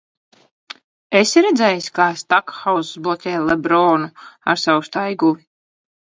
[1.19, 4.09] Esi redzējis, kā Stakhauss bloķē Lebronu
[4.55, 5.47] ar savu staiguli?